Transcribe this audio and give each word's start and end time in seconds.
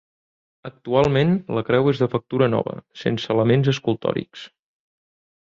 Actualment, 0.69 1.35
la 1.57 1.63
creu 1.67 1.89
és 1.91 2.01
de 2.05 2.07
factura 2.13 2.47
nova, 2.55 2.75
sense 3.03 3.31
elements 3.35 3.71
escultòrics. 3.75 4.49